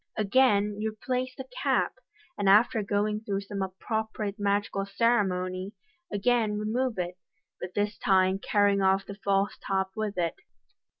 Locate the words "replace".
0.93-1.35